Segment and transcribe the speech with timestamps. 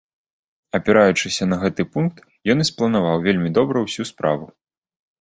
[0.79, 2.17] Апіраючыся на гэты пункт,
[2.55, 4.45] ён і спланаваў вельмі добра ўсю справу.